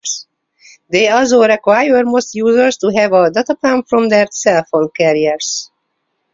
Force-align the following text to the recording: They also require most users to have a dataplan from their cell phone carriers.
They 0.89 1.09
also 1.09 1.43
require 1.47 2.03
most 2.03 2.33
users 2.33 2.77
to 2.77 2.87
have 2.89 3.11
a 3.13 3.29
dataplan 3.29 3.87
from 3.87 4.09
their 4.09 4.25
cell 4.31 4.63
phone 4.71 4.89
carriers. 4.89 5.69